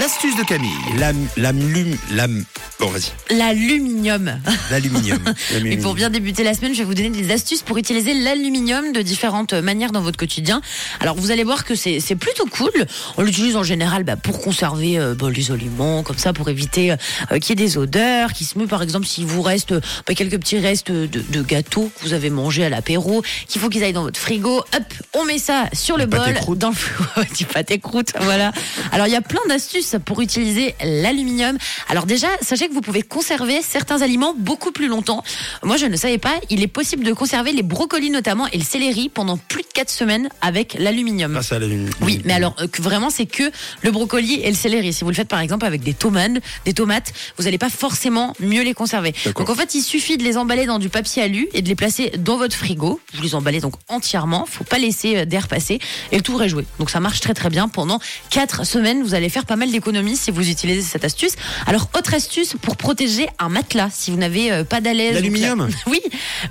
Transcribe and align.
L'astuce 0.00 0.34
de 0.34 0.44
Camille. 0.44 0.70
L'am, 0.96 1.14
l'am. 1.36 2.44
Bon, 2.80 2.88
vas-y. 2.88 3.36
L'aluminium. 3.36 4.40
L'aluminium. 4.70 5.18
Et 5.66 5.76
pour 5.76 5.92
bien 5.92 6.08
débuter 6.08 6.42
la 6.42 6.54
semaine, 6.54 6.72
je 6.72 6.78
vais 6.78 6.84
vous 6.84 6.94
donner 6.94 7.10
des 7.10 7.30
astuces 7.30 7.60
pour 7.60 7.76
utiliser 7.76 8.14
l'aluminium 8.14 8.92
de 8.92 9.02
différentes 9.02 9.52
manières 9.52 9.92
dans 9.92 10.00
votre 10.00 10.16
quotidien. 10.16 10.62
Alors 10.98 11.14
vous 11.14 11.30
allez 11.30 11.44
voir 11.44 11.66
que 11.66 11.74
c'est 11.74 12.00
c'est 12.00 12.16
plutôt 12.16 12.46
cool. 12.46 12.72
On 13.18 13.22
l'utilise 13.22 13.56
en 13.56 13.62
général 13.62 14.04
bah, 14.04 14.16
pour 14.16 14.40
conserver 14.40 14.98
euh, 14.98 15.14
bah, 15.14 15.28
les 15.30 15.50
aliments, 15.50 16.02
comme 16.02 16.16
ça 16.16 16.32
pour 16.32 16.48
éviter 16.48 16.92
euh, 16.92 17.38
qu'il 17.38 17.50
y 17.50 17.62
ait 17.62 17.66
des 17.66 17.76
odeurs, 17.76 18.32
qui 18.32 18.44
se 18.46 18.58
met 18.58 18.66
par 18.66 18.82
exemple 18.82 19.06
s'il 19.06 19.26
vous 19.26 19.42
reste 19.42 19.72
euh, 19.72 19.80
bah, 20.06 20.14
quelques 20.14 20.38
petits 20.38 20.58
restes 20.58 20.90
de, 20.90 21.06
de 21.06 21.42
gâteaux 21.42 21.92
que 21.94 22.06
vous 22.06 22.14
avez 22.14 22.30
mangé 22.30 22.64
à 22.64 22.70
l'apéro, 22.70 23.22
qu'il 23.46 23.60
faut 23.60 23.68
qu'ils 23.68 23.84
aillent 23.84 23.92
dans 23.92 24.04
votre 24.04 24.18
frigo. 24.18 24.56
Hop, 24.56 24.94
on 25.12 25.26
met 25.26 25.38
ça 25.38 25.68
sur 25.74 25.98
le 25.98 26.06
bol, 26.06 26.32
croûte. 26.32 26.58
dans 26.58 26.70
le 26.70 27.34
du 27.36 27.44
pâté 27.44 27.78
croûte. 27.78 28.14
Voilà. 28.20 28.52
Alors 28.90 29.06
il 29.06 29.12
y 29.12 29.16
a 29.16 29.20
plein 29.20 29.46
d'astuces 29.50 29.96
pour 30.06 30.22
utiliser 30.22 30.74
l'aluminium. 30.82 31.58
Alors 31.90 32.06
déjà, 32.06 32.28
sachez 32.40 32.68
que 32.68 32.69
vous 32.72 32.80
pouvez 32.80 33.02
conserver 33.02 33.60
certains 33.62 34.02
aliments 34.02 34.34
beaucoup 34.36 34.72
plus 34.72 34.88
longtemps. 34.88 35.22
Moi, 35.62 35.76
je 35.76 35.86
ne 35.86 35.96
savais 35.96 36.18
pas. 36.18 36.34
Il 36.50 36.62
est 36.62 36.68
possible 36.68 37.04
de 37.04 37.12
conserver 37.12 37.52
les 37.52 37.62
brocolis 37.62 38.10
notamment 38.10 38.46
et 38.48 38.58
le 38.58 38.64
céleri 38.64 39.08
pendant 39.08 39.36
plus 39.36 39.62
de 39.62 39.68
4 39.68 39.90
semaines 39.90 40.28
avec 40.40 40.74
l'aluminium. 40.78 41.38
Ah. 41.40 41.56
Oui, 42.00 42.20
mais 42.24 42.32
alors 42.32 42.54
euh, 42.60 42.66
vraiment 42.78 43.10
c'est 43.10 43.26
que 43.26 43.50
le 43.82 43.90
brocoli 43.90 44.34
et 44.34 44.48
le 44.48 44.56
céleri. 44.56 44.92
Si 44.92 45.04
vous 45.04 45.10
le 45.10 45.16
faites 45.16 45.28
par 45.28 45.40
exemple 45.40 45.66
avec 45.66 45.82
des 45.82 45.94
tomates, 45.94 46.32
des 46.64 46.74
tomates, 46.74 47.12
vous 47.36 47.44
n'allez 47.44 47.58
pas 47.58 47.70
forcément 47.70 48.34
mieux 48.40 48.62
les 48.62 48.74
conserver. 48.74 49.14
Donc 49.36 49.50
en 49.50 49.54
fait, 49.54 49.74
il 49.74 49.82
suffit 49.82 50.16
de 50.16 50.22
les 50.22 50.36
emballer 50.36 50.66
dans 50.66 50.78
du 50.78 50.88
papier 50.88 51.22
alu 51.22 51.48
et 51.54 51.62
de 51.62 51.68
les 51.68 51.74
placer 51.74 52.10
dans 52.18 52.36
votre 52.36 52.56
frigo. 52.56 53.00
Vous 53.14 53.22
les 53.22 53.34
emballez 53.34 53.60
donc 53.60 53.74
entièrement, 53.88 54.46
faut 54.46 54.64
pas 54.64 54.78
laisser 54.78 55.18
euh, 55.18 55.24
d'air 55.24 55.48
passer 55.48 55.78
et 56.12 56.16
le 56.16 56.22
tour 56.22 56.42
est 56.42 56.48
joué. 56.48 56.66
Donc 56.78 56.90
ça 56.90 57.00
marche 57.00 57.20
très 57.20 57.34
très 57.34 57.50
bien 57.50 57.68
pendant 57.68 58.00
4 58.30 58.64
semaines, 58.64 59.02
vous 59.02 59.14
allez 59.14 59.28
faire 59.28 59.46
pas 59.46 59.56
mal 59.56 59.70
d'économies 59.70 60.16
si 60.16 60.30
vous 60.30 60.48
utilisez 60.48 60.82
cette 60.82 61.04
astuce. 61.04 61.34
Alors 61.66 61.88
autre 61.96 62.14
astuce 62.14 62.54
pour 62.62 62.76
protéger 62.76 63.28
un 63.38 63.48
matelas 63.48 63.88
si 63.92 64.10
vous 64.10 64.16
n'avez 64.16 64.50
euh, 64.52 64.64
pas 64.64 64.80
d'alaise 64.80 65.14
la- 65.14 65.20
L'aluminium 65.20 65.68
oui, 65.86 66.00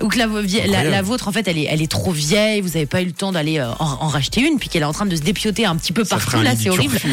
ou 0.02 0.08
que 0.08 0.18
la, 0.18 1.02
vôtre 1.02 1.28
en 1.28 1.32
fait 1.32 1.46
elle 1.48 1.58
est, 1.58 1.64
elle 1.70 1.82
est 1.82 1.90
trop 1.90 2.12
vieille, 2.12 2.60
vous 2.60 2.68
n'avez 2.70 2.86
pas 2.86 3.02
eu 3.02 3.06
le 3.06 3.12
temps 3.12 3.32
d'aller 3.32 3.58
euh, 3.58 3.70
en, 3.78 3.98
en 4.00 4.08
racheter 4.08 4.40
une, 4.40 4.58
puis 4.58 4.68
qu'elle 4.68 4.82
est 4.82 4.86
en 4.86 4.92
train 4.92 5.06
de 5.06 5.16
se 5.16 5.22
dépioter 5.22 5.64
un 5.66 5.76
petit 5.76 5.92
peu 5.92 6.04
Ça 6.04 6.16
partout. 6.16 6.42
Là, 6.42 6.52
c'est 6.56 6.70
horrible. 6.70 6.98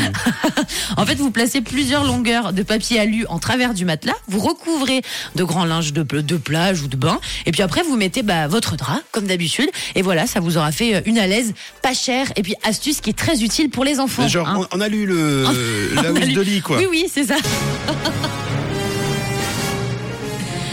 En 0.97 1.05
fait, 1.05 1.16
vous 1.16 1.31
placez 1.31 1.61
plusieurs 1.61 2.03
longueurs 2.03 2.53
de 2.53 2.63
papier 2.63 2.99
alu 2.99 3.25
en 3.30 3.39
travers 3.39 3.73
du 3.73 3.85
matelas, 3.85 4.16
vous 4.27 4.39
recouvrez 4.39 5.02
de 5.35 5.44
grands 5.44 5.66
linges 5.66 5.94
de, 5.94 6.03
de 6.03 6.38
plage 6.38 6.81
ou 6.81 6.88
de 6.88 6.95
bain, 6.97 7.19
et 7.45 7.52
puis 7.52 7.61
après 7.61 7.83
vous 7.83 7.95
mettez 7.95 8.23
bah, 8.23 8.47
votre 8.47 8.75
drap 8.75 9.02
comme 9.11 9.25
d'habitude, 9.27 9.69
et 9.95 10.02
voilà, 10.02 10.27
ça 10.27 10.39
vous 10.39 10.57
aura 10.57 10.72
fait 10.72 10.95
euh, 10.95 11.02
une 11.05 11.17
à 11.19 11.27
l'aise, 11.27 11.53
pas 11.81 11.94
cher, 11.94 12.31
et 12.35 12.41
puis 12.44 12.55
astuce 12.63 13.02
qui 13.02 13.09
est 13.11 13.17
très 13.17 13.44
utile 13.44 13.69
pour 13.69 13.83
les 13.83 14.00
enfants. 14.00 14.23
Mais 14.23 14.29
genre, 14.29 14.47
hein. 14.47 14.67
on, 14.72 14.77
on 14.77 14.81
a 14.81 14.88
lu 14.88 15.05
le, 15.05 15.44
la 15.95 16.11
On 16.11 16.16
housse 16.16 16.33
de 16.33 16.41
lit, 16.41 16.61
quoi. 16.61 16.77
Oui, 16.77 16.88
oui, 16.89 17.05
c'est 17.13 17.25
ça. 17.25 17.35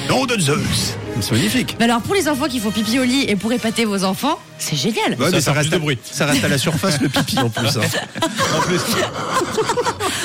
Nom 0.09 0.27
de 0.27 0.39
Zeus. 0.39 0.95
C'est 1.21 1.33
magnifique. 1.33 1.77
Mais 1.79 1.85
alors 1.87 2.01
pour 2.03 2.15
les 2.15 2.29
enfants 2.29 2.47
qui 2.47 2.59
font 2.61 2.71
pipi 2.71 2.99
au 2.99 3.05
lit 3.05 3.25
et 3.29 3.37
pour 3.37 3.53
épater 3.53 3.85
vos 3.85 4.05
enfants, 4.05 4.39
c'est 4.59 4.77
génial. 4.77 5.15
Ouais, 5.19 5.29
mais 5.33 5.41
ça, 5.41 5.53
reste 5.53 5.73
à, 5.73 5.79
bruit. 5.79 5.99
ça 6.05 6.27
reste 6.27 6.45
à 6.45 6.49
la 6.49 6.59
surface, 6.59 7.01
le 7.01 7.09
pipi, 7.09 7.39
en 7.39 7.49
plus. 7.49 7.77
hein. 7.79 7.81
En 8.57 8.61
plus, 8.61 8.81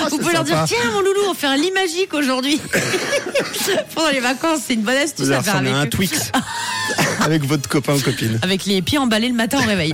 Vous 0.09 0.17
pouvez 0.17 0.33
leur 0.33 0.43
dire 0.43 0.63
tiens 0.65 0.77
mon 0.91 0.99
loulou, 0.99 1.21
on 1.29 1.33
fait 1.33 1.47
un 1.47 1.55
lit 1.57 1.71
magique 1.71 2.13
aujourd'hui. 2.13 2.59
Pendant 3.95 4.09
les 4.09 4.19
vacances, 4.19 4.61
c'est 4.67 4.73
une 4.73 4.81
bonne 4.81 4.97
astuce 4.97 5.27
Vous 5.27 5.31
à 5.31 5.41
faire 5.41 5.55
avec 5.57 5.71
à 5.73 5.77
un 5.77 5.85
eux. 5.85 5.89
Twix. 5.89 6.31
avec 7.21 7.43
votre 7.43 7.67
copain 7.67 7.95
ou 7.95 7.99
copine. 7.99 8.39
Avec 8.41 8.65
les 8.65 8.81
pieds 8.81 8.97
emballés 8.97 9.29
le 9.29 9.35
matin 9.35 9.59
au 9.63 9.67
réveil. 9.67 9.93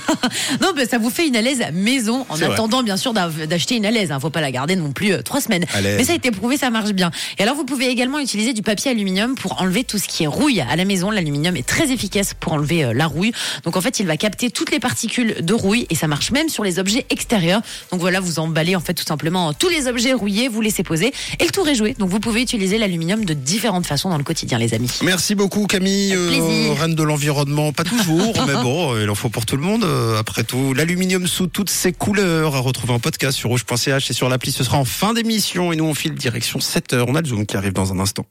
non, 0.60 0.72
mais 0.76 0.86
ça 0.86 0.98
vous 0.98 1.10
fait 1.10 1.26
une 1.26 1.36
alaise 1.36 1.62
maison 1.72 2.26
en 2.28 2.36
vrai. 2.36 2.46
attendant 2.46 2.82
bien 2.82 2.96
sûr 2.96 3.12
d'acheter 3.12 3.76
une 3.76 3.86
alaise. 3.86 4.12
Hein. 4.12 4.20
Faut 4.20 4.30
pas 4.30 4.40
la 4.40 4.50
garder 4.50 4.76
non 4.76 4.92
plus 4.92 5.12
euh, 5.12 5.22
trois 5.22 5.40
semaines. 5.40 5.64
Mais 5.82 6.04
ça 6.04 6.12
a 6.12 6.16
été 6.16 6.30
prouvé, 6.30 6.56
ça 6.56 6.70
marche 6.70 6.92
bien. 6.92 7.10
Et 7.38 7.42
alors 7.42 7.54
vous 7.54 7.64
pouvez 7.64 7.88
également 7.88 8.18
utiliser 8.18 8.52
du 8.52 8.62
papier 8.62 8.90
aluminium 8.90 9.34
pour 9.34 9.60
enlever 9.60 9.84
tout 9.84 9.98
ce 9.98 10.08
qui 10.08 10.24
est 10.24 10.26
rouille 10.26 10.60
à 10.60 10.76
la 10.76 10.84
maison. 10.84 11.10
L'aluminium 11.10 11.56
est 11.56 11.66
très 11.66 11.90
efficace 11.90 12.34
pour 12.38 12.52
enlever 12.52 12.84
euh, 12.84 12.92
la 12.92 13.06
rouille. 13.06 13.32
Donc 13.64 13.76
en 13.76 13.80
fait, 13.80 14.00
il 14.00 14.06
va 14.06 14.16
capter 14.16 14.50
toutes 14.50 14.70
les 14.70 14.80
particules 14.80 15.36
de 15.40 15.54
rouille 15.54 15.86
et 15.90 15.94
ça 15.94 16.06
marche 16.06 16.30
même 16.30 16.48
sur 16.48 16.64
les 16.64 16.78
objets 16.78 17.06
extérieurs. 17.10 17.60
Donc 17.90 18.00
voilà, 18.00 18.20
vous 18.20 18.38
emballez 18.38 18.76
en 18.76 18.80
fait 18.80 18.94
tout 18.94 19.04
simplement 19.04 19.52
tous 19.52 19.68
les 19.68 19.86
objets 19.86 20.12
rouillés, 20.12 20.48
vous 20.48 20.60
laissez 20.60 20.82
poser 20.82 21.12
et 21.38 21.44
le 21.44 21.50
tour 21.50 21.68
est 21.68 21.74
joué. 21.74 21.94
Donc 21.98 22.10
vous 22.10 22.20
pouvez 22.20 22.42
utiliser 22.42 22.78
l'aluminium 22.78 23.24
de 23.24 23.34
différentes 23.34 23.86
façons 23.86 24.08
dans 24.08 24.18
le 24.18 24.24
quotidien, 24.24 24.58
les 24.58 24.74
amis. 24.74 24.90
Merci 25.02 25.34
beaucoup 25.34 25.66
Camille, 25.66 26.14
Plaisir. 26.28 26.78
reine 26.80 26.94
de 26.94 27.02
l'environnement, 27.02 27.72
pas 27.72 27.84
toujours, 27.84 28.34
mais 28.46 28.54
bon, 28.54 28.98
il 29.00 29.08
en 29.10 29.14
faut 29.14 29.28
pour 29.28 29.46
tout 29.46 29.56
le 29.56 29.62
monde. 29.62 29.84
euh, 29.84 30.18
Après 30.18 30.44
tout, 30.44 30.74
l'aluminium 30.74 31.26
sous 31.26 31.46
toutes 31.46 31.70
ses 31.70 31.92
couleurs 31.92 32.54
à 32.56 32.58
retrouver 32.60 32.92
en 32.92 32.98
podcast 32.98 33.36
sur 33.38 33.50
rouge.ch 33.50 34.10
et 34.10 34.12
sur 34.14 34.28
l'appli, 34.28 34.52
ce 34.52 34.64
sera 34.64 34.78
en 34.78 34.84
fin 34.84 35.12
d'émission 35.14 35.72
et 35.72 35.76
nous 35.76 35.84
on 35.84 35.94
file 35.94 36.14
direction 36.14 36.58
7h. 36.58 37.04
On 37.08 37.14
a 37.14 37.20
le 37.20 37.26
zoom 37.28 37.46
qui 37.46 37.56
arrive 37.56 37.72
dans 37.72 37.92
un 37.92 37.98
instant. 38.00 38.24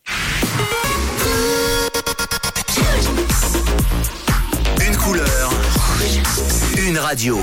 Une 4.85 4.97
couleur. 4.97 5.52
Une 6.78 6.97
radio. 6.97 7.40